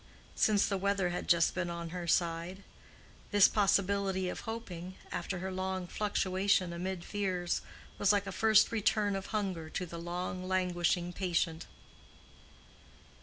—since 0.33 0.65
the 0.67 0.79
weather 0.79 1.09
had 1.09 1.27
just 1.29 1.53
been 1.53 1.69
on 1.69 1.89
her 1.89 2.07
side. 2.07 2.63
This 3.29 3.47
possibility 3.47 4.29
of 4.29 4.39
hoping, 4.49 4.95
after 5.11 5.37
her 5.37 5.51
long 5.51 5.85
fluctuation 5.85 6.73
amid 6.73 7.03
fears, 7.05 7.61
was 7.99 8.11
like 8.11 8.25
a 8.25 8.31
first 8.31 8.71
return 8.71 9.15
of 9.15 9.27
hunger 9.27 9.69
to 9.69 9.85
the 9.85 9.99
long 9.99 10.47
languishing 10.47 11.13
patient. 11.13 11.67